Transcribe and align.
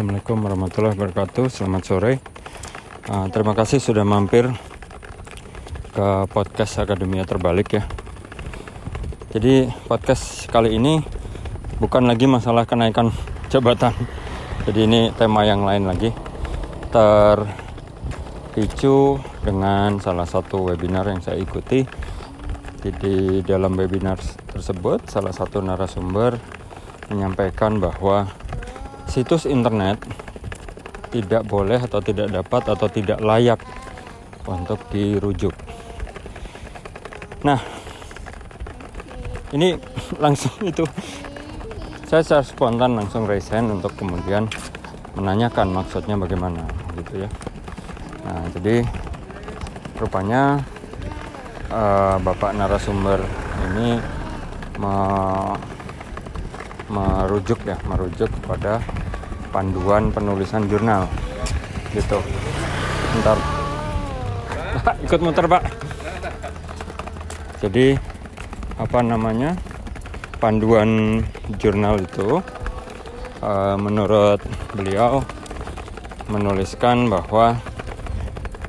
Assalamualaikum 0.00 0.40
warahmatullahi 0.48 0.96
wabarakatuh. 0.96 1.52
Selamat 1.52 1.84
sore. 1.84 2.24
Uh, 3.04 3.28
terima 3.28 3.52
kasih 3.52 3.84
sudah 3.84 4.00
mampir 4.00 4.48
ke 5.92 6.24
podcast 6.32 6.80
Akademia 6.80 7.28
Terbalik 7.28 7.76
ya. 7.76 7.84
Jadi 9.36 9.68
podcast 9.84 10.48
kali 10.48 10.80
ini 10.80 11.04
bukan 11.84 12.08
lagi 12.08 12.24
masalah 12.24 12.64
kenaikan 12.64 13.12
jabatan. 13.52 13.92
Jadi 14.64 14.88
ini 14.88 15.12
tema 15.20 15.44
yang 15.44 15.68
lain 15.68 15.84
lagi. 15.84 16.16
Terpicu 16.88 17.60
dengan 19.44 20.00
salah 20.00 20.24
satu 20.24 20.72
webinar 20.72 21.12
yang 21.12 21.20
saya 21.20 21.36
ikuti. 21.36 21.84
Jadi 22.80 23.44
dalam 23.44 23.76
webinar 23.76 24.16
tersebut 24.48 25.12
salah 25.12 25.36
satu 25.36 25.60
narasumber 25.60 26.40
menyampaikan 27.12 27.76
bahwa 27.76 28.39
situs 29.10 29.44
internet 29.50 29.98
tidak 31.10 31.42
boleh 31.42 31.82
atau 31.82 31.98
tidak 31.98 32.30
dapat 32.30 32.62
atau 32.70 32.86
tidak 32.86 33.18
layak 33.18 33.58
untuk 34.46 34.78
dirujuk. 34.94 35.52
Nah, 37.42 37.58
ini 39.50 39.74
langsung 40.24 40.54
itu 40.62 40.86
saya 42.06 42.22
secara 42.26 42.42
spontan 42.42 42.98
langsung 42.98 43.26
hand 43.26 43.70
untuk 43.70 43.94
kemudian 43.98 44.46
menanyakan 45.14 45.74
maksudnya 45.74 46.14
bagaimana 46.14 46.62
gitu 46.94 47.26
ya. 47.26 47.28
Nah, 48.26 48.46
jadi 48.54 48.86
rupanya 49.98 50.62
uh, 51.70 52.18
Bapak 52.22 52.54
narasumber 52.54 53.18
ini 53.70 53.98
me 54.78 54.94
merujuk 56.90 57.62
ya, 57.62 57.78
merujuk 57.86 58.26
kepada 58.42 58.82
panduan 59.50 60.14
penulisan 60.14 60.66
jurnal. 60.70 61.06
Gitu. 61.94 62.18
Ntar. 63.22 63.38
Ikut 65.04 65.20
muter 65.20 65.44
pak. 65.50 65.62
Jadi 67.60 67.92
apa 68.80 69.04
namanya 69.04 69.52
panduan 70.40 71.20
jurnal 71.60 72.00
itu 72.00 72.40
uh, 73.44 73.76
menurut 73.76 74.40
beliau 74.72 75.20
menuliskan 76.32 77.12
bahwa 77.12 77.60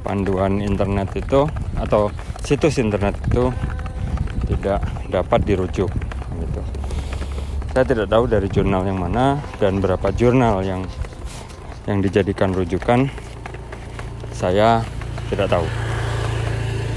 panduan 0.03 0.59
internet 0.59 1.15
itu 1.15 1.47
atau 1.79 2.11
situs 2.43 2.81
internet 2.81 3.15
itu 3.31 3.53
tidak 4.51 4.83
dapat 5.07 5.39
dirujuk 5.47 5.87
saya 7.71 7.87
tidak 7.87 8.11
tahu 8.11 8.27
dari 8.27 8.51
jurnal 8.51 8.83
yang 8.83 8.99
mana 8.99 9.39
dan 9.55 9.79
berapa 9.79 10.11
jurnal 10.11 10.59
yang 10.63 10.83
yang 11.87 12.03
dijadikan 12.03 12.51
rujukan. 12.51 13.07
Saya 14.35 14.83
tidak 15.31 15.47
tahu. 15.47 15.67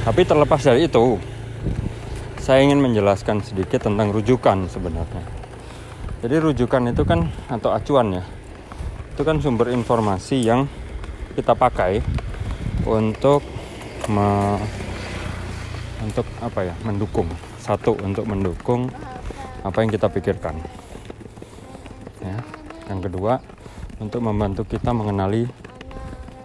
Tapi 0.05 0.21
terlepas 0.27 0.61
dari 0.61 0.91
itu 0.91 1.17
saya 2.43 2.61
ingin 2.61 2.83
menjelaskan 2.83 3.41
sedikit 3.41 3.87
tentang 3.87 4.11
rujukan 4.11 4.67
sebenarnya. 4.67 5.25
Jadi 6.27 6.35
rujukan 6.43 6.91
itu 6.91 7.03
kan 7.07 7.31
atau 7.47 7.71
acuan 7.71 8.21
ya 8.21 8.25
itu 9.15 9.23
kan 9.23 9.39
sumber 9.39 9.71
informasi 9.71 10.43
yang 10.43 10.67
kita 11.39 11.55
pakai 11.55 12.03
untuk 12.83 13.47
me, 14.11 14.59
untuk 16.03 16.27
apa 16.43 16.67
ya 16.67 16.75
mendukung. 16.83 17.31
Satu 17.63 17.95
untuk 18.03 18.27
mendukung 18.27 18.91
apa 19.65 19.77
yang 19.81 19.91
kita 19.91 20.13
pikirkan. 20.13 20.61
Ya. 22.21 22.39
Yang 22.93 23.11
kedua, 23.11 23.41
untuk 23.99 24.21
membantu 24.21 24.69
kita 24.69 24.93
mengenali 24.93 25.49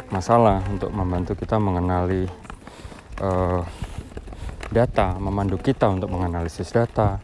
masalah, 0.09 0.63
untuk 0.71 0.89
membantu 0.89 1.35
kita 1.35 1.59
mengenali 1.59 2.25
uh, 3.19 3.61
data, 4.71 5.19
memandu 5.19 5.59
kita 5.59 5.91
untuk 5.91 6.09
menganalisis 6.13 6.71
data, 6.71 7.19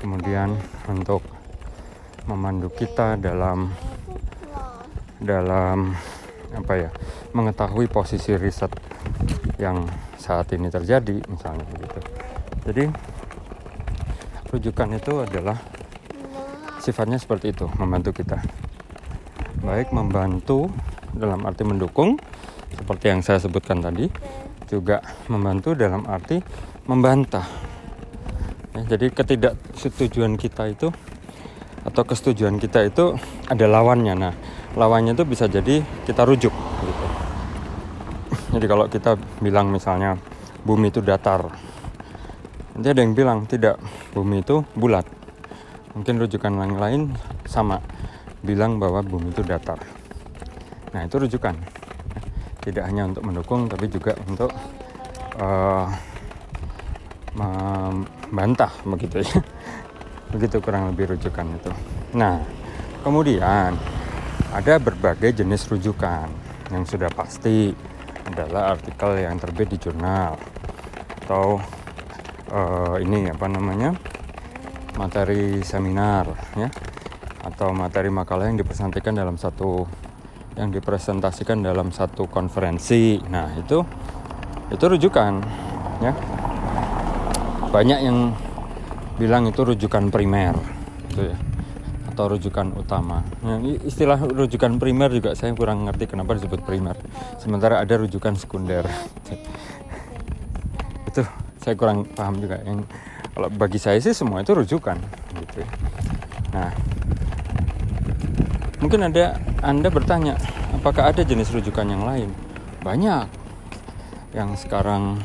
kemudian 0.00 0.56
untuk 0.88 1.20
memandu 2.26 2.72
kita 2.72 3.20
dalam 3.20 3.70
dalam 5.22 5.94
apa 6.54 6.72
ya 6.78 6.90
mengetahui 7.34 7.90
posisi 7.90 8.34
riset 8.38 8.70
yang 9.56 9.86
saat 10.16 10.50
ini 10.54 10.70
terjadi 10.70 11.22
misalnya 11.26 11.64
begitu. 11.70 12.00
Jadi 12.66 12.84
rujukan 14.50 14.88
itu 14.94 15.12
adalah 15.22 15.58
sifatnya 16.78 17.18
seperti 17.18 17.50
itu, 17.50 17.66
membantu 17.80 18.14
kita. 18.14 18.38
Baik 19.62 19.90
membantu 19.90 20.70
dalam 21.16 21.42
arti 21.48 21.66
mendukung 21.66 22.20
seperti 22.76 23.10
yang 23.10 23.20
saya 23.24 23.40
sebutkan 23.40 23.82
tadi, 23.82 24.06
juga 24.70 25.02
membantu 25.26 25.74
dalam 25.74 26.06
arti 26.06 26.38
membantah. 26.86 27.46
Ya, 28.76 28.96
jadi 28.96 29.08
ketidaksetujuan 29.10 30.36
kita 30.36 30.68
itu 30.68 30.92
atau 31.86 32.02
kesetujuan 32.02 32.58
kita 32.58 32.84
itu 32.86 33.16
ada 33.48 33.64
lawannya. 33.66 34.14
Nah, 34.18 34.34
lawannya 34.76 35.16
itu 35.16 35.24
bisa 35.24 35.48
jadi 35.48 35.80
kita 36.04 36.26
rujuk 36.26 36.52
gitu. 36.84 37.06
Jadi 38.58 38.66
kalau 38.68 38.86
kita 38.86 39.16
bilang 39.40 39.72
misalnya 39.72 40.18
bumi 40.66 40.92
itu 40.92 41.00
datar, 41.00 41.46
nanti 42.76 42.92
ada 42.92 43.00
yang 43.00 43.16
bilang 43.16 43.48
tidak. 43.48 43.80
Bumi 44.12 44.44
itu 44.44 44.60
bulat. 44.76 45.08
Mungkin 45.96 46.20
rujukan 46.20 46.52
yang 46.52 46.76
lain 46.76 47.00
sama. 47.48 47.80
Bilang 48.44 48.76
bahwa 48.76 49.00
bumi 49.00 49.32
itu 49.32 49.40
datar. 49.40 49.80
Nah 50.92 51.08
itu 51.08 51.16
rujukan. 51.16 51.56
Tidak 52.60 52.84
hanya 52.84 53.08
untuk 53.08 53.24
mendukung 53.24 53.64
tapi 53.64 53.88
juga 53.88 54.12
untuk 54.28 54.52
uh, 55.40 55.88
membantah 57.32 58.70
begitu 58.84 59.24
ya. 59.24 59.40
Begitu 60.36 60.60
kurang 60.60 60.92
lebih 60.92 61.16
rujukan 61.16 61.46
itu. 61.56 61.72
Nah 62.12 62.44
kemudian 63.00 63.72
ada 64.52 64.74
berbagai 64.76 65.40
jenis 65.40 65.64
rujukan. 65.72 66.28
Yang 66.68 66.98
sudah 66.98 67.08
pasti 67.14 67.72
adalah 68.26 68.74
artikel 68.74 69.22
yang 69.22 69.38
terbit 69.38 69.70
di 69.70 69.78
jurnal 69.78 70.34
atau 71.24 71.62
uh, 72.50 72.96
ini 73.00 73.30
apa 73.30 73.46
namanya 73.48 73.94
materi 74.96 75.60
seminar 75.60 76.30
ya 76.56 76.68
atau 77.46 77.70
materi 77.70 78.10
makalah 78.10 78.50
yang 78.50 78.58
dipresentasikan 78.58 79.14
dalam 79.14 79.36
satu 79.38 79.86
yang 80.56 80.72
dipresentasikan 80.72 81.60
dalam 81.60 81.92
satu 81.92 82.26
konferensi. 82.26 83.20
Nah 83.28 83.54
itu 83.54 83.84
itu 84.72 84.84
rujukan 84.84 85.32
ya. 86.00 86.12
Banyak 87.70 87.98
yang 88.02 88.32
bilang 89.20 89.48
itu 89.48 89.60
rujukan 89.62 90.08
primer 90.08 90.56
gitu 91.12 91.28
ya 91.32 91.38
atau 92.16 92.32
rujukan 92.32 92.72
utama. 92.80 93.20
Nah, 93.44 93.60
istilah 93.84 94.16
rujukan 94.16 94.80
primer 94.80 95.12
juga 95.12 95.36
saya 95.36 95.52
kurang 95.52 95.84
ngerti 95.84 96.08
kenapa 96.08 96.32
disebut 96.40 96.64
primer. 96.64 96.96
Sementara 97.36 97.76
ada 97.76 97.92
rujukan 98.00 98.32
sekunder. 98.40 98.88
Itu 101.12 101.28
saya 101.66 101.74
kurang 101.74 102.06
paham 102.14 102.38
juga. 102.38 102.62
Yang 102.62 102.86
kalau 103.34 103.50
bagi 103.50 103.82
saya 103.82 103.98
sih 103.98 104.14
semua 104.14 104.46
itu 104.46 104.54
rujukan 104.54 104.94
gitu. 105.34 105.66
Ya. 105.66 105.68
nah 106.54 106.70
mungkin 108.78 109.10
ada 109.10 109.34
anda 109.66 109.90
bertanya 109.90 110.38
apakah 110.70 111.10
ada 111.10 111.26
jenis 111.26 111.50
rujukan 111.50 111.90
yang 111.90 112.06
lain? 112.06 112.30
Banyak. 112.86 113.26
Yang 114.30 114.62
sekarang 114.62 115.18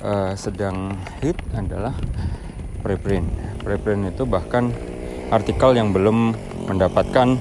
uh, 0.00 0.32
sedang 0.40 0.96
hit 1.20 1.36
adalah 1.52 1.92
preprint. 2.80 3.28
Preprint 3.60 4.08
itu 4.08 4.24
bahkan 4.24 4.72
artikel 5.28 5.76
yang 5.76 5.92
belum 5.92 6.32
mendapatkan 6.64 7.36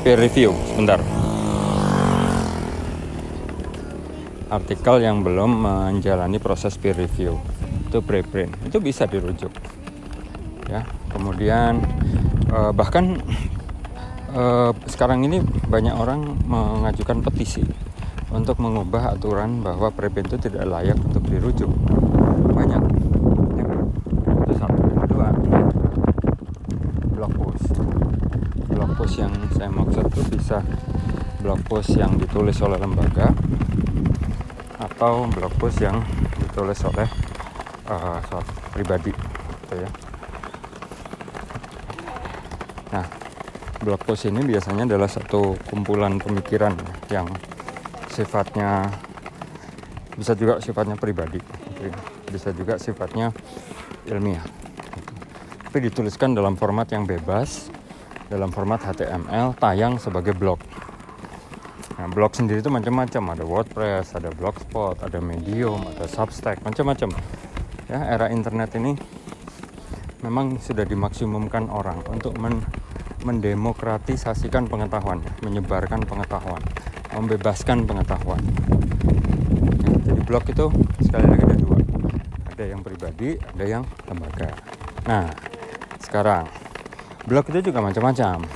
peer 0.00 0.16
review. 0.16 0.56
Sebentar 0.72 1.04
artikel 4.46 5.02
yang 5.02 5.26
belum 5.26 5.66
menjalani 5.66 6.38
proses 6.38 6.78
peer 6.78 6.94
review. 6.94 7.38
Itu 7.90 8.02
preprint. 8.02 8.54
Itu 8.66 8.78
bisa 8.78 9.06
dirujuk. 9.06 9.50
Ya 10.66 10.82
kemudian 11.10 11.82
eh, 12.50 12.72
bahkan 12.74 13.18
eh, 14.34 14.70
sekarang 14.90 15.26
ini 15.26 15.42
banyak 15.42 15.94
orang 15.94 16.38
mengajukan 16.46 17.22
petisi 17.22 17.62
untuk 18.30 18.58
mengubah 18.58 19.14
aturan 19.14 19.62
bahwa 19.62 19.88
preprint 19.94 20.34
itu 20.34 20.50
tidak 20.50 20.66
layak 20.66 20.98
untuk 20.98 21.24
dirujuk. 21.26 21.70
Banyak. 22.52 22.82
Ya. 23.56 23.66
satu. 24.58 24.82
Kedua 25.06 25.28
blog 27.14 27.32
post. 27.38 27.72
Blog 28.70 28.90
post 28.98 29.14
yang 29.18 29.32
saya 29.54 29.70
maksud 29.70 30.04
itu 30.10 30.22
bisa 30.36 30.60
blog 31.40 31.62
post 31.70 31.94
yang 31.94 32.18
ditulis 32.18 32.58
oleh 32.58 32.76
lembaga 32.76 33.30
atau 34.76 35.24
blog 35.28 35.52
post 35.56 35.80
yang 35.80 36.00
ditulis 36.40 36.80
oleh 36.84 37.08
uh, 37.88 38.20
pribadi 38.72 39.12
gitu 39.12 39.74
ya. 39.80 39.90
Nah, 42.92 43.06
blog 43.80 44.00
post 44.04 44.28
ini 44.28 44.40
biasanya 44.44 44.84
adalah 44.84 45.08
satu 45.08 45.56
kumpulan 45.68 46.20
pemikiran 46.20 46.76
yang 47.08 47.28
sifatnya 48.12 48.88
bisa 50.16 50.32
juga 50.32 50.56
sifatnya 50.64 50.96
pribadi 50.96 51.36
bisa 52.32 52.48
juga 52.56 52.80
sifatnya 52.80 53.36
ilmiah 54.08 54.40
tapi 55.68 55.92
dituliskan 55.92 56.32
dalam 56.32 56.56
format 56.56 56.88
yang 56.88 57.04
bebas 57.04 57.68
dalam 58.32 58.48
format 58.48 58.80
HTML 58.80 59.52
tayang 59.60 60.00
sebagai 60.00 60.32
blog 60.32 60.56
nah 62.06 62.14
blog 62.14 62.38
sendiri 62.38 62.62
itu 62.62 62.70
macam-macam 62.70 63.34
ada 63.34 63.42
WordPress 63.42 64.14
ada 64.14 64.30
Blogspot 64.30 65.02
ada 65.02 65.18
Medium 65.18 65.90
ada 65.90 66.06
Substack 66.06 66.62
macam-macam 66.62 67.18
ya 67.90 67.98
era 67.98 68.30
internet 68.30 68.78
ini 68.78 68.94
memang 70.22 70.62
sudah 70.62 70.86
dimaksimumkan 70.86 71.66
orang 71.66 72.06
untuk 72.06 72.38
men 72.38 72.62
mendemokratisasikan 73.26 74.70
pengetahuan, 74.70 75.18
menyebarkan 75.42 75.98
pengetahuan, 76.06 76.62
membebaskan 77.10 77.82
pengetahuan. 77.82 78.38
Ya, 79.82 79.90
jadi 80.06 80.20
blog 80.22 80.46
itu 80.46 80.70
sekali 81.02 81.26
lagi 81.26 81.42
ada 81.42 81.56
dua, 81.58 81.78
ada 82.54 82.64
yang 82.70 82.86
pribadi, 82.86 83.34
ada 83.34 83.64
yang 83.66 83.82
lembaga. 84.06 84.54
Nah, 85.10 85.26
sekarang 85.98 86.46
blog 87.26 87.50
itu 87.50 87.74
juga 87.74 87.82
macam-macam. 87.82 88.46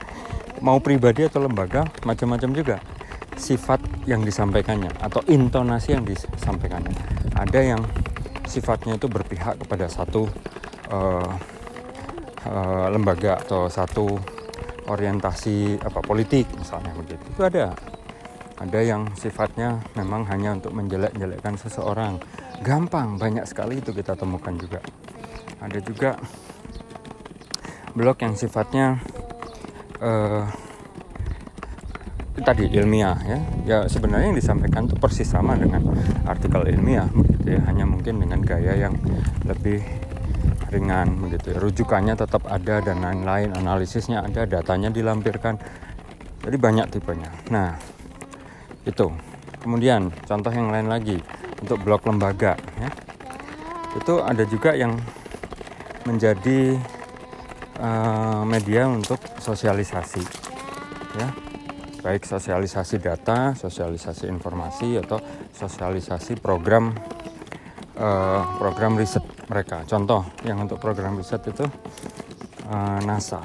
Mau 0.64 0.80
pribadi 0.80 1.28
atau 1.28 1.44
lembaga, 1.44 1.84
macam-macam 2.08 2.50
juga 2.56 2.80
sifat 3.36 3.80
yang 4.06 4.22
disampaikannya 4.22 4.90
atau 5.00 5.20
intonasi 5.26 5.96
yang 5.96 6.04
disampaikannya. 6.06 6.94
Ada 7.34 7.60
yang 7.74 7.82
sifatnya 8.46 8.96
itu 9.00 9.10
berpihak 9.10 9.58
kepada 9.64 9.90
satu 9.90 10.28
uh, 10.92 11.32
uh, 12.46 12.86
lembaga 12.92 13.40
atau 13.40 13.66
satu 13.66 14.18
orientasi 14.86 15.80
apa 15.80 16.00
politik 16.04 16.46
misalnya 16.56 16.92
begitu. 16.94 17.24
Itu 17.34 17.42
ada. 17.44 17.74
Ada 18.54 18.80
yang 18.86 19.10
sifatnya 19.18 19.82
memang 19.98 20.22
hanya 20.30 20.54
untuk 20.54 20.70
menjelek-jelekkan 20.78 21.58
seseorang. 21.58 22.22
Gampang 22.62 23.18
banyak 23.18 23.42
sekali 23.50 23.82
itu 23.82 23.90
kita 23.90 24.14
temukan 24.14 24.54
juga. 24.54 24.78
Ada 25.58 25.82
juga 25.82 26.14
blog 27.98 28.18
yang 28.22 28.38
sifatnya 28.38 29.02
uh, 29.98 30.46
tadi 32.42 32.66
ilmiah 32.74 33.14
ya. 33.22 33.38
Ya 33.62 33.78
sebenarnya 33.86 34.34
yang 34.34 34.38
disampaikan 34.38 34.90
itu 34.90 34.98
persis 34.98 35.30
sama 35.30 35.54
dengan 35.54 35.86
artikel 36.26 36.66
ilmiah 36.66 37.06
begitu 37.14 37.54
ya. 37.54 37.60
Hanya 37.70 37.86
mungkin 37.86 38.18
dengan 38.18 38.42
gaya 38.42 38.74
yang 38.74 38.98
lebih 39.46 39.84
ringan 40.74 41.22
begitu 41.22 41.54
ya. 41.54 41.58
rujukannya 41.62 42.18
tetap 42.18 42.50
ada 42.50 42.82
dan 42.82 42.98
lain-lain 42.98 43.54
analisisnya 43.54 44.26
ada 44.26 44.42
datanya 44.48 44.90
dilampirkan. 44.90 45.60
Jadi 46.42 46.56
banyak 46.58 46.86
tipenya. 46.90 47.30
Nah 47.54 47.78
itu. 48.82 49.14
Kemudian 49.64 50.12
contoh 50.28 50.52
yang 50.52 50.68
lain 50.68 50.92
lagi 50.92 51.16
untuk 51.64 51.80
blog 51.80 52.04
lembaga 52.04 52.58
ya. 52.76 52.90
Itu 53.96 54.20
ada 54.20 54.44
juga 54.44 54.76
yang 54.76 54.98
menjadi 56.04 56.76
uh, 57.80 58.44
media 58.44 58.84
untuk 58.84 59.16
sosialisasi 59.40 60.20
ya 61.16 61.43
baik 62.04 62.28
sosialisasi 62.28 63.00
data 63.00 63.56
sosialisasi 63.56 64.28
informasi 64.28 65.00
atau 65.00 65.16
sosialisasi 65.56 66.36
program 66.36 66.92
uh, 67.96 68.42
program 68.60 69.00
riset 69.00 69.24
mereka. 69.48 69.88
Contoh 69.88 70.28
yang 70.44 70.60
untuk 70.60 70.76
program 70.76 71.16
riset 71.16 71.40
itu 71.48 71.64
uh, 72.68 72.98
NASA, 73.04 73.40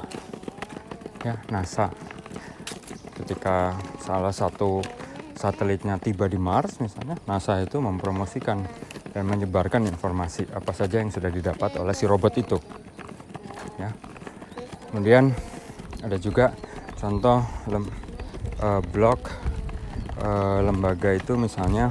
ya 1.24 1.40
NASA. 1.48 1.88
Ketika 3.16 3.76
salah 4.00 4.32
satu 4.32 4.80
satelitnya 5.36 6.00
tiba 6.00 6.28
di 6.28 6.40
Mars, 6.40 6.80
misalnya, 6.80 7.20
NASA 7.28 7.60
itu 7.60 7.80
mempromosikan 7.80 8.64
dan 9.12 9.24
menyebarkan 9.28 9.88
informasi 9.88 10.48
apa 10.52 10.72
saja 10.72 11.00
yang 11.00 11.12
sudah 11.12 11.28
didapat 11.28 11.76
oleh 11.76 11.92
si 11.92 12.08
robot 12.08 12.32
itu. 12.40 12.56
Ya. 13.76 13.92
Kemudian 14.88 15.32
ada 16.00 16.16
juga 16.16 16.52
contoh 16.96 17.44
lem, 17.68 17.84
uh, 18.60 18.80
blog 18.92 19.18
uh, 20.20 20.60
lembaga 20.64 21.16
itu 21.16 21.36
misalnya 21.36 21.90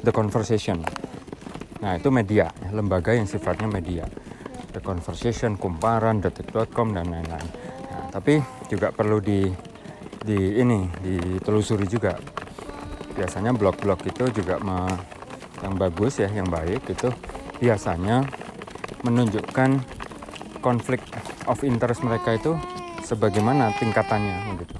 The 0.00 0.12
Conversation 0.12 0.80
Nah 1.80 1.96
itu 1.96 2.12
media, 2.12 2.52
lembaga 2.70 3.16
yang 3.16 3.24
sifatnya 3.24 3.64
media. 3.64 4.04
The 4.70 4.84
Conversation, 4.84 5.56
Kumparan, 5.56 6.20
Detik.com 6.20 6.92
dan 6.92 7.08
lain-lain. 7.08 7.48
Nah, 7.90 8.06
tapi 8.12 8.38
juga 8.68 8.92
perlu 8.92 9.18
di 9.18 9.48
di 10.20 10.60
ini 10.60 10.86
ditelusuri 11.00 11.88
juga. 11.88 12.20
Biasanya 13.16 13.56
blog-blog 13.56 14.04
itu 14.06 14.28
juga 14.30 14.60
me, 14.60 14.86
yang 15.64 15.74
bagus 15.80 16.20
ya, 16.20 16.28
yang 16.28 16.46
baik 16.46 16.84
itu 16.86 17.08
biasanya 17.58 18.28
menunjukkan 19.02 19.80
konflik 20.60 21.00
of 21.48 21.64
interest 21.64 22.04
mereka 22.04 22.36
itu 22.36 22.52
sebagaimana 23.02 23.72
tingkatannya 23.80 24.60
gitu. 24.60 24.79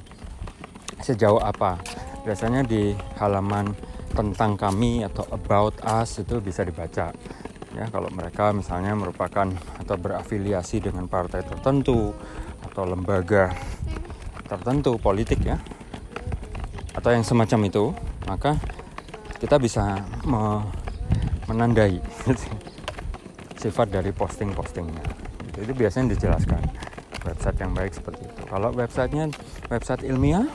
Sejauh 1.01 1.41
apa? 1.41 1.81
Biasanya 2.23 2.61
di 2.65 2.93
halaman 3.17 3.73
tentang 4.13 4.59
kami 4.59 5.07
atau 5.07 5.25
about 5.33 5.77
us 5.87 6.21
itu 6.21 6.43
bisa 6.43 6.67
dibaca. 6.67 7.15
Ya 7.71 7.85
kalau 7.89 8.11
mereka 8.11 8.51
misalnya 8.51 8.93
merupakan 8.99 9.47
atau 9.79 9.97
berafiliasi 9.97 10.83
dengan 10.83 11.07
partai 11.07 11.47
tertentu 11.47 12.11
atau 12.67 12.83
lembaga 12.85 13.55
tertentu 14.51 14.99
politik 14.99 15.47
ya 15.47 15.63
atau 16.91 17.15
yang 17.15 17.23
semacam 17.23 17.71
itu 17.71 17.85
maka 18.27 18.59
kita 19.39 19.57
bisa 19.63 20.03
me 20.27 20.67
menandai 21.47 21.99
sifat 23.63 23.91
dari 23.91 24.11
posting-postingnya. 24.15 25.07
Itu 25.59 25.73
biasanya 25.75 26.15
dijelaskan. 26.15 26.63
Website 27.21 27.59
yang 27.61 27.73
baik 27.77 27.93
seperti 27.93 28.25
itu. 28.25 28.43
Kalau 28.49 28.73
websitenya 28.73 29.29
website 29.69 30.09
ilmiah 30.09 30.49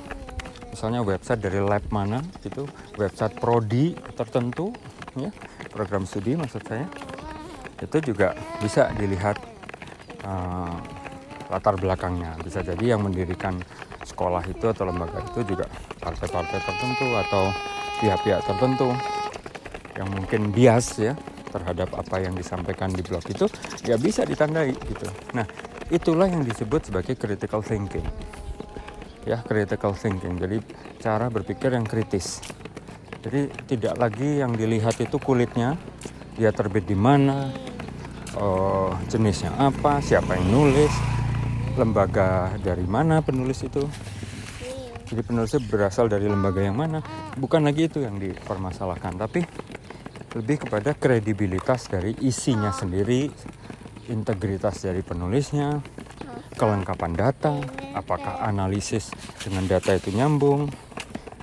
misalnya 0.76 1.02
website 1.02 1.40
dari 1.40 1.64
lab 1.64 1.88
mana 1.88 2.20
gitu 2.44 2.68
website 3.00 3.40
prodi 3.40 3.96
tertentu 4.14 4.76
ya 5.16 5.32
program 5.72 6.04
studi 6.04 6.36
maksud 6.36 6.62
saya 6.68 6.86
itu 7.84 8.12
juga 8.12 8.32
bisa 8.64 8.92
dilihat 8.96 9.36
uh, 10.24 10.80
latar 11.52 11.76
belakangnya. 11.78 12.36
Bisa 12.42 12.64
jadi 12.64 12.96
yang 12.96 13.04
mendirikan 13.04 13.60
sekolah 14.06 14.46
itu 14.48 14.66
atau 14.70 14.88
lembaga 14.88 15.20
itu 15.34 15.56
juga 15.56 15.66
partai-partai 16.00 16.60
tertentu 16.62 17.08
atau 17.28 17.44
pihak-pihak 18.00 18.42
tertentu 18.46 18.90
yang 19.96 20.08
mungkin 20.12 20.52
bias 20.52 21.00
ya 21.00 21.14
terhadap 21.52 21.88
apa 21.96 22.20
yang 22.20 22.36
disampaikan 22.36 22.92
di 22.92 23.00
blog 23.00 23.24
itu 23.32 23.48
ya 23.88 23.96
bisa 23.96 24.28
ditandai 24.28 24.76
gitu. 24.76 25.08
Nah 25.32 25.48
itulah 25.88 26.28
yang 26.28 26.44
disebut 26.44 26.92
sebagai 26.92 27.16
critical 27.16 27.64
thinking 27.64 28.04
ya 29.26 29.42
critical 29.42 29.98
thinking. 29.98 30.38
Jadi 30.38 30.62
cara 31.02 31.28
berpikir 31.28 31.74
yang 31.74 31.84
kritis. 31.84 32.40
Jadi 33.26 33.50
tidak 33.66 33.98
lagi 33.98 34.40
yang 34.40 34.54
dilihat 34.54 35.02
itu 35.02 35.18
kulitnya 35.18 35.76
dia 36.38 36.54
terbit 36.54 36.86
di 36.86 36.94
mana 36.94 37.50
uh, 38.38 38.94
jenisnya 39.10 39.56
apa 39.58 39.98
siapa 39.98 40.38
yang 40.38 40.48
nulis 40.54 40.94
lembaga 41.76 42.54
dari 42.62 42.86
mana 42.86 43.26
penulis 43.26 43.66
itu. 43.66 43.84
Jadi 45.06 45.22
penulisnya 45.22 45.62
berasal 45.70 46.10
dari 46.10 46.26
lembaga 46.26 46.62
yang 46.62 46.78
mana. 46.78 47.02
Bukan 47.38 47.66
lagi 47.66 47.90
itu 47.90 48.02
yang 48.02 48.18
dipermasalahkan 48.22 49.18
tapi 49.18 49.42
lebih 50.36 50.68
kepada 50.68 50.92
kredibilitas 50.94 51.88
dari 51.88 52.12
isinya 52.20 52.70
sendiri 52.70 53.32
integritas 54.10 54.86
dari 54.86 55.02
penulisnya 55.02 55.82
kelengkapan 56.56 57.12
data, 57.16 57.58
apakah 57.96 58.44
analisis 58.44 59.10
dengan 59.40 59.64
data 59.66 59.96
itu 59.96 60.12
nyambung, 60.12 60.68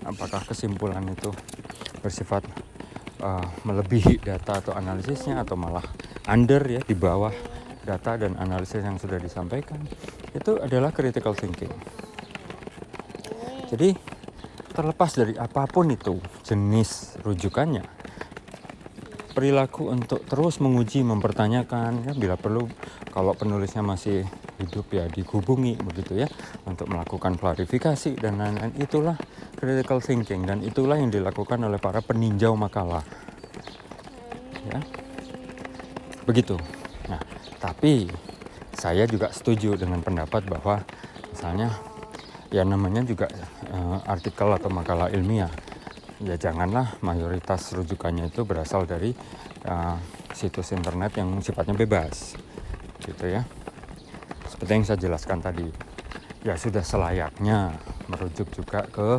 apakah 0.04 0.44
kesimpulan 0.44 1.02
itu 1.08 1.32
bersifat 2.04 2.44
uh, 3.24 3.46
melebihi 3.64 4.20
data 4.20 4.60
atau 4.60 4.76
analisisnya 4.76 5.40
atau 5.40 5.56
malah 5.56 5.86
under 6.28 6.60
ya 6.68 6.84
di 6.84 6.92
bawah 6.92 7.32
data 7.82 8.14
dan 8.20 8.38
analisis 8.38 8.84
yang 8.84 9.00
sudah 9.00 9.18
disampaikan 9.18 9.80
itu 10.36 10.60
adalah 10.60 10.94
critical 10.94 11.34
thinking. 11.34 11.72
Jadi 13.72 13.96
terlepas 14.76 15.10
dari 15.16 15.34
apa 15.40 15.64
pun 15.64 15.88
itu 15.88 16.20
jenis 16.44 17.16
rujukannya, 17.24 17.84
perilaku 19.32 19.88
untuk 19.88 20.20
terus 20.28 20.60
menguji, 20.60 21.00
mempertanyakan, 21.00 22.04
ya 22.04 22.12
bila 22.12 22.36
perlu 22.36 22.68
kalau 23.12 23.32
penulisnya 23.32 23.80
masih 23.80 24.28
hidup 24.62 24.86
ya 24.94 25.10
dihubungi 25.10 25.74
begitu 25.82 26.22
ya 26.22 26.28
untuk 26.62 26.86
melakukan 26.86 27.34
klarifikasi 27.34 28.14
dan 28.22 28.38
lain-lain. 28.38 28.72
Itulah 28.78 29.18
critical 29.58 29.98
thinking 29.98 30.46
dan 30.46 30.62
itulah 30.62 30.94
yang 30.94 31.10
dilakukan 31.10 31.58
oleh 31.66 31.82
para 31.82 31.98
peninjau 31.98 32.54
makalah. 32.54 33.02
Ya. 34.70 34.78
Begitu. 36.22 36.54
Nah 37.10 37.18
tapi 37.58 38.06
saya 38.78 39.04
juga 39.10 39.34
setuju 39.34 39.74
dengan 39.74 40.02
pendapat 40.02 40.46
bahwa 40.46 40.86
misalnya 41.34 41.74
ya 42.54 42.62
namanya 42.62 43.02
juga 43.02 43.26
uh, 43.74 43.98
artikel 44.06 44.46
atau 44.54 44.70
makalah 44.70 45.10
ilmiah. 45.10 45.50
Ya 46.22 46.38
janganlah 46.38 47.02
mayoritas 47.02 47.74
rujukannya 47.74 48.30
itu 48.30 48.46
berasal 48.46 48.86
dari 48.86 49.10
uh, 49.66 49.98
situs 50.30 50.70
internet 50.70 51.18
yang 51.18 51.42
sifatnya 51.42 51.74
bebas. 51.74 52.38
Gitu 53.02 53.26
ya 53.26 53.42
seperti 54.62 54.78
yang 54.78 54.86
saya 54.86 55.00
jelaskan 55.02 55.38
tadi 55.42 55.66
ya 56.46 56.54
sudah 56.54 56.86
selayaknya 56.86 57.74
merujuk 58.06 58.46
juga 58.54 58.86
ke 58.86 59.18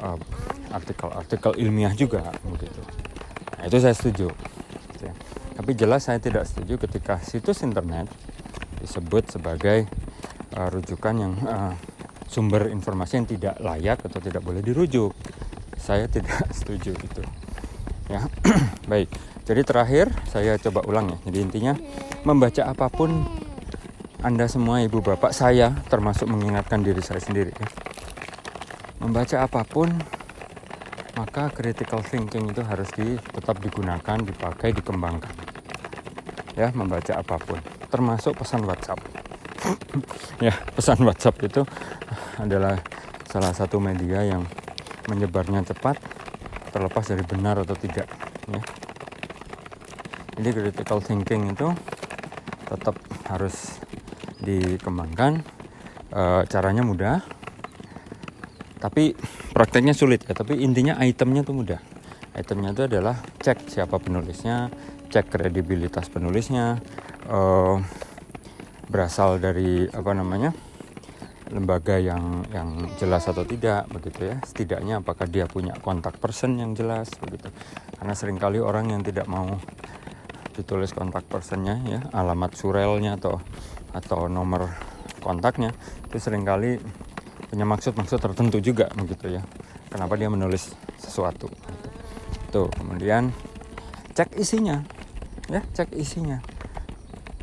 artikel 0.00 0.72
artikel-artikel 0.72 1.52
ilmiah 1.60 1.92
juga 1.92 2.32
begitu. 2.40 2.80
Nah, 3.60 3.68
itu 3.68 3.76
saya 3.84 3.92
setuju 3.92 4.32
gitu 4.96 5.04
ya. 5.04 5.14
tapi 5.60 5.76
jelas 5.76 6.08
saya 6.08 6.16
tidak 6.24 6.48
setuju 6.48 6.80
ketika 6.88 7.20
situs 7.20 7.60
internet 7.60 8.08
disebut 8.80 9.28
sebagai 9.28 9.84
uh, 10.56 10.72
rujukan 10.72 11.14
yang 11.20 11.36
uh, 11.44 11.76
sumber 12.32 12.72
informasi 12.72 13.20
yang 13.20 13.28
tidak 13.28 13.60
layak 13.60 14.00
atau 14.00 14.24
tidak 14.24 14.40
boleh 14.40 14.64
dirujuk. 14.64 15.12
Saya 15.76 16.08
tidak 16.08 16.48
setuju 16.56 16.96
itu 16.96 17.22
ya. 18.08 18.24
Baik 18.90 19.12
jadi 19.42 19.66
terakhir 19.66 20.06
saya 20.30 20.54
coba 20.56 20.86
ulang 20.86 21.12
ya. 21.12 21.18
Jadi 21.30 21.38
intinya 21.42 21.74
membaca 22.22 22.62
apa 22.62 22.86
pun 22.86 23.26
anda 24.22 24.46
semua 24.46 24.78
ibu 24.86 25.02
bapak 25.02 25.34
saya 25.34 25.74
termasuk 25.90 26.30
mengingatkan 26.30 26.78
diri 26.78 27.02
saya 27.02 27.18
sendiri 27.18 27.50
ya. 27.50 27.68
Membaca 29.02 29.42
apa 29.42 29.66
pun 29.66 29.90
maka 31.18 31.50
critical 31.50 32.06
thinking 32.06 32.54
itu 32.54 32.62
harus 32.62 32.86
di, 32.94 33.18
tetap 33.18 33.58
digunakan 33.58 34.22
dipakai 34.22 34.70
dikembangkan. 34.78 35.34
Ya 36.54 36.70
membaca 36.70 37.18
apa 37.18 37.34
pun. 37.34 37.58
Termasuk 37.90 38.38
pesan 38.38 38.62
WhatsApp. 38.62 39.02
Ya 40.42 40.54
pesan 40.74 41.02
WhatsApp 41.02 41.42
itu 41.42 41.62
adalah 42.38 42.78
salah 43.26 43.50
satu 43.50 43.82
media 43.82 44.22
yang 44.22 44.46
menyebarnya 45.06 45.66
cepat 45.66 45.98
terlepas 46.70 47.10
dari 47.10 47.26
benar 47.26 47.58
atau 47.62 47.74
tidak 47.74 48.06
ya. 48.46 48.62
Jadi 50.38 50.48
critical 50.50 50.98
thinking 51.02 51.54
itu 51.54 51.68
tetap 52.66 52.96
harus 53.30 53.82
dikembangkan 54.42 55.42
e, 56.10 56.22
caranya 56.50 56.82
mudah 56.82 57.22
tapi 58.82 59.14
prakteknya 59.54 59.94
sulit 59.94 60.26
ya. 60.26 60.34
Tapi 60.34 60.58
intinya 60.58 60.98
itemnya 60.98 61.46
tuh 61.46 61.54
mudah. 61.54 61.78
Itemnya 62.34 62.74
itu 62.74 62.82
adalah 62.90 63.22
cek 63.38 63.70
siapa 63.70 64.02
penulisnya 64.02 64.72
cek 65.12 65.28
kredibilitas 65.28 66.10
penulisnya 66.10 66.82
e, 67.30 67.38
berasal 68.90 69.38
dari 69.38 69.86
apa 69.86 70.10
namanya 70.16 70.50
lembaga 71.52 72.00
yang 72.00 72.48
yang 72.48 72.88
jelas 72.96 73.28
atau 73.28 73.44
tidak 73.46 73.86
begitu 73.92 74.34
ya. 74.34 74.36
Setidaknya 74.42 75.04
apakah 75.04 75.28
dia 75.30 75.46
punya 75.46 75.76
kontak 75.78 76.18
person 76.18 76.58
yang 76.58 76.74
jelas 76.74 77.12
begitu. 77.22 77.52
Karena 78.00 78.16
sering 78.16 78.40
kali 78.40 78.58
orang 78.58 78.90
yang 78.90 79.04
tidak 79.04 79.28
mau 79.28 79.60
ditulis 80.52 80.92
kontak 80.92 81.24
personnya 81.28 81.80
ya 81.88 82.00
alamat 82.12 82.52
surelnya 82.52 83.16
atau 83.16 83.40
atau 83.92 84.26
nomor 84.26 84.72
kontaknya 85.20 85.72
itu 86.08 86.16
sering 86.18 86.42
kali 86.42 86.80
punya 87.52 87.68
maksud-maksud 87.68 88.18
tertentu 88.18 88.58
juga 88.58 88.88
begitu 88.96 89.38
ya 89.38 89.42
kenapa 89.92 90.16
dia 90.16 90.32
menulis 90.32 90.72
sesuatu 90.96 91.48
gitu. 91.52 91.88
tuh 92.52 92.68
kemudian 92.76 93.32
cek 94.16 94.36
isinya 94.40 94.80
ya 95.52 95.60
cek 95.76 95.92
isinya 95.92 96.40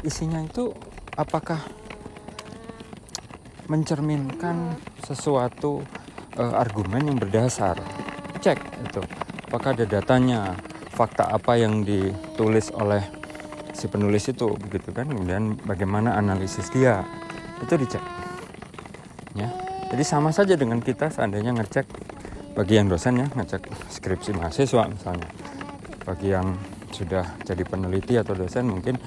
isinya 0.01 0.41
itu 0.41 0.73
apakah 1.13 1.61
mencerminkan 3.69 4.73
sesuatu 5.05 5.85
uh, 6.35 6.53
argumen 6.57 7.13
yang 7.13 7.17
berdasar. 7.21 7.77
Cek 8.41 8.57
itu. 8.89 9.01
Apakah 9.49 9.77
ada 9.77 9.85
datanya, 9.85 10.57
fakta 10.93 11.29
apa 11.29 11.57
yang 11.57 11.85
ditulis 11.85 12.73
oleh 12.73 13.01
si 13.79 13.87
penulis 13.87 14.27
itu 14.27 14.51
begitu 14.59 14.91
kan. 14.91 15.07
Kemudian 15.07 15.55
bagaimana 15.63 16.19
analisis 16.19 16.67
dia. 16.69 17.07
Itu 17.63 17.79
dicek. 17.79 18.03
Ya. 19.33 19.47
Jadi 19.89 20.03
sama 20.03 20.35
saja 20.35 20.59
dengan 20.59 20.83
kita 20.83 21.09
seandainya 21.09 21.55
ngecek 21.55 21.87
bagi 22.53 22.75
yang 22.75 22.91
dosen 22.91 23.23
ya, 23.23 23.27
ngecek 23.31 23.71
skripsi 23.89 24.35
mahasiswa 24.35 24.83
misalnya. 24.91 25.31
Bagi 26.03 26.35
yang 26.35 26.59
sudah 26.91 27.39
jadi 27.47 27.63
peneliti 27.63 28.19
atau 28.19 28.35
dosen 28.35 28.67
mungkin 28.67 28.99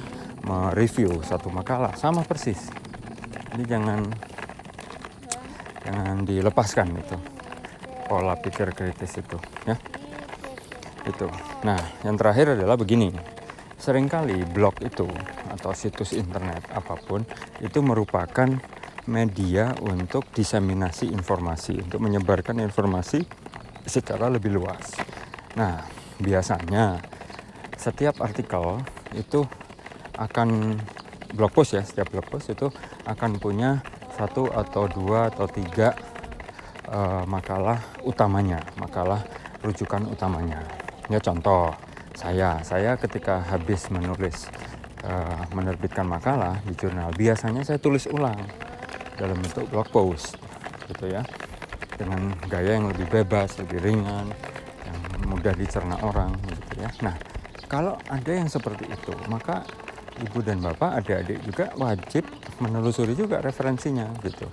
mereview 0.43 1.21
satu 1.21 1.53
makalah 1.53 1.93
sama 1.95 2.25
persis. 2.25 2.73
Jadi 3.53 3.63
jangan 3.69 4.01
jangan 5.83 6.17
dilepaskan 6.25 6.89
itu 6.95 7.17
pola 8.07 8.39
pikir 8.39 8.71
kritis 8.77 9.19
itu 9.19 9.39
ya 9.67 9.77
itu 11.03 11.27
nah 11.67 11.79
yang 12.07 12.15
terakhir 12.15 12.55
adalah 12.55 12.79
begini 12.79 13.11
sering 13.83 14.07
kali 14.07 14.47
blog 14.47 14.79
itu 14.87 15.11
atau 15.51 15.75
situs 15.75 16.15
internet 16.15 16.63
apa 16.71 16.95
pun 16.95 17.27
itu 17.59 17.83
merupakan 17.83 18.47
media 19.11 19.75
untuk 19.83 20.31
diseminasi 20.31 21.11
informasi 21.11 21.83
untuk 21.83 21.99
menyebarkan 21.99 22.63
informasi 22.63 23.27
secara 23.83 24.31
lebih 24.31 24.55
luas 24.55 24.95
nah 25.59 25.83
biasanya 26.23 27.03
setiap 27.75 28.23
artikel 28.23 28.79
itu 29.19 29.43
akan 30.15 30.79
blog 31.35 31.51
post 31.51 31.75
ya 31.75 31.83
setiap 31.83 32.15
blog 32.15 32.31
post 32.31 32.55
itu 32.55 32.71
akan 33.11 33.43
punya 33.43 33.83
satu 34.15 34.47
atau 34.55 34.87
dua 34.87 35.35
atau 35.35 35.51
tiga 35.51 35.97
uh, 36.93 37.25
makalah 37.25 37.81
utamanya, 38.05 38.61
makalah 38.77 39.25
rujukan 39.65 40.05
utamanya. 40.13 40.61
Ya 41.09 41.19
contoh, 41.19 41.73
saya 42.17 42.61
saya 42.63 42.95
ketika 43.01 43.41
habis 43.43 43.89
menulis 43.89 44.49
uh, 45.05 45.43
menerbitkan 45.53 46.07
makalah 46.07 46.61
di 46.65 46.77
jurnal, 46.77 47.11
biasanya 47.15 47.65
saya 47.67 47.79
tulis 47.81 48.07
ulang 48.11 48.39
dalam 49.17 49.37
bentuk 49.41 49.69
blog 49.69 49.89
post, 49.93 50.37
gitu 50.89 51.13
ya, 51.13 51.23
dengan 51.97 52.35
gaya 52.49 52.81
yang 52.81 52.91
lebih 52.91 53.07
bebas, 53.09 53.57
lebih 53.61 53.79
ringan, 53.81 54.29
yang 54.85 54.99
mudah 55.29 55.55
dicerna 55.55 56.01
orang, 56.03 56.35
gitu 56.49 56.83
ya. 56.83 56.91
Nah, 57.05 57.17
kalau 57.69 57.97
ada 58.09 58.33
yang 58.33 58.49
seperti 58.49 58.89
itu, 58.89 59.13
maka 59.29 59.65
ibu 60.21 60.45
dan 60.45 60.61
bapak, 60.61 61.03
adik-adik 61.03 61.39
juga 61.45 61.67
wajib 61.81 62.25
menelusuri 62.61 63.17
juga 63.17 63.41
referensinya 63.41 64.13
gitu. 64.23 64.47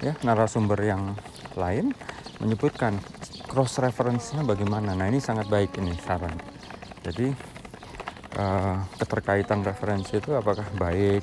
Ya, 0.00 0.16
narasumber 0.24 0.80
yang 0.80 1.12
lain 1.58 1.92
menyebutkan 2.40 2.96
cross 3.50 3.76
referensinya 3.82 4.46
bagaimana. 4.46 4.96
Nah, 4.96 5.06
ini 5.10 5.20
sangat 5.20 5.50
baik 5.50 5.76
ini 5.76 5.92
saran. 6.00 6.59
Jadi 7.00 7.32
uh, 8.36 8.76
keterkaitan 9.00 9.64
referensi 9.64 10.20
itu 10.20 10.36
apakah 10.36 10.66
baik 10.76 11.22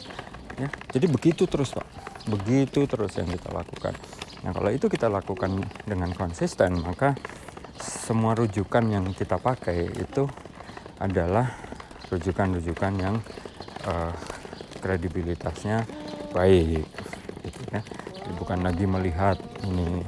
ya. 0.57 0.67
Jadi 0.93 1.05
begitu 1.09 1.45
terus, 1.45 1.73
Pak. 1.73 1.85
Begitu 2.27 2.89
terus 2.89 3.13
yang 3.15 3.29
kita 3.29 3.53
lakukan. 3.53 3.93
Nah, 4.45 4.51
kalau 4.53 4.69
itu 4.69 4.85
kita 4.89 5.07
lakukan 5.07 5.63
dengan 5.85 6.11
konsisten, 6.13 6.81
maka 6.81 7.17
semua 7.81 8.33
rujukan 8.33 8.83
yang 8.89 9.05
kita 9.13 9.37
pakai 9.37 9.93
itu 9.93 10.25
adalah 10.97 11.53
rujukan-rujukan 12.09 12.93
yang 12.97 13.15
uh, 13.85 14.13
kredibilitasnya 14.79 15.83
baik 16.31 16.85
gitu 17.43 17.61
ya 17.71 17.81
Jadi 17.83 18.31
bukan 18.39 18.59
lagi 18.63 18.85
melihat 18.87 19.37
ini 19.67 20.03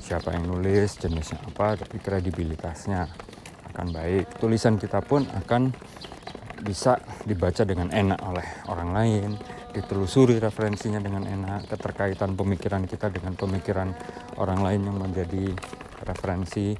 siapa 0.00 0.34
yang 0.34 0.50
nulis 0.50 0.98
jenisnya 0.98 1.38
apa 1.46 1.78
tapi 1.78 2.02
kredibilitasnya 2.02 3.06
akan 3.80 3.96
baik. 3.96 4.36
Tulisan 4.36 4.76
kita 4.76 5.00
pun 5.00 5.24
akan 5.24 5.72
bisa 6.60 7.00
dibaca 7.24 7.64
dengan 7.64 7.88
enak 7.88 8.20
oleh 8.20 8.44
orang 8.68 8.92
lain 8.92 9.28
ditelusuri 9.72 10.36
referensinya 10.36 11.00
dengan 11.00 11.24
enak 11.24 11.72
keterkaitan 11.72 12.36
pemikiran 12.36 12.84
kita 12.84 13.08
dengan 13.08 13.32
pemikiran 13.32 13.88
orang 14.36 14.60
lain 14.60 14.84
yang 14.84 15.00
menjadi 15.00 15.56
referensi 16.04 16.76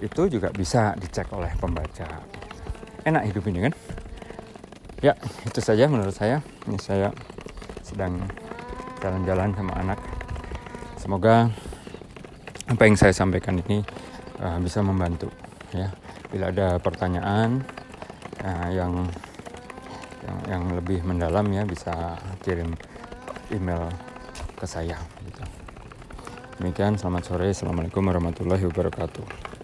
itu 0.00 0.22
juga 0.32 0.48
bisa 0.48 0.96
dicek 0.96 1.28
oleh 1.36 1.52
pembaca. 1.60 2.08
Enak 3.04 3.28
hidup 3.28 3.44
ini 3.52 3.68
kan? 3.68 3.74
Ya 5.04 5.12
itu 5.44 5.60
saja 5.60 5.92
menurut 5.92 6.16
saya. 6.16 6.40
Ini 6.64 6.80
saya 6.80 7.12
sedang 7.84 8.16
jalan-jalan 9.04 9.52
sama 9.52 9.76
anak. 9.76 10.00
Semoga 10.96 11.52
apa 12.64 12.82
yang 12.88 12.96
saya 12.96 13.12
sampaikan 13.12 13.60
ini 13.60 13.84
uh, 14.40 14.56
bisa 14.56 14.80
membantu 14.80 15.28
ya 15.76 15.92
bila 16.30 16.54
ada 16.54 16.78
pertanyaan 16.78 17.58
uh, 18.46 18.68
yang, 18.70 19.06
yang 20.22 20.38
yang 20.46 20.62
lebih 20.78 21.02
mendalam 21.02 21.46
ya 21.50 21.66
bisa 21.66 22.14
kirim 22.46 22.70
email 23.50 23.90
ke 24.54 24.66
saya 24.66 24.96
gitu. 25.26 25.42
demikian 26.62 26.94
selamat 26.94 27.22
sore 27.26 27.50
assalamualaikum 27.50 28.06
warahmatullahi 28.06 28.62
wabarakatuh 28.62 29.59